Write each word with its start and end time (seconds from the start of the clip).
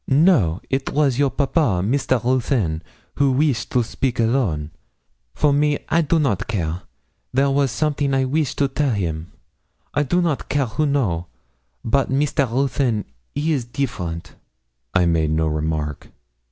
'No 0.07 0.61
it 0.67 0.91
was 0.93 1.19
your 1.19 1.29
papa, 1.29 1.81
Mr. 1.85 2.19
Ruthyn, 2.23 2.81
who 3.17 3.31
weesh 3.35 3.69
to 3.69 3.83
speak 3.83 4.19
alone; 4.19 4.71
for 5.35 5.53
me 5.53 5.77
I 5.89 6.01
do 6.01 6.17
not 6.17 6.47
care; 6.47 6.81
there 7.31 7.51
was 7.51 7.69
something 7.69 8.11
I 8.15 8.25
weesh 8.25 8.55
to 8.55 8.67
tell 8.67 8.95
him. 8.95 9.31
I 9.93 10.01
don't 10.01 10.49
care 10.49 10.65
who 10.65 10.87
know, 10.87 11.27
but 11.85 12.09
Mr. 12.09 12.51
Ruthyn 12.51 13.05
he 13.35 13.53
is 13.53 13.63
deeferent.' 13.63 14.33
I 14.91 15.05
made 15.05 15.29
no 15.29 15.45
remark. 15.45 16.09